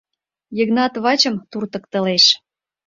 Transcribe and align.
—Йыгнат 0.57 0.93
вачым 1.03 1.35
туртыктылеш. 1.51 2.25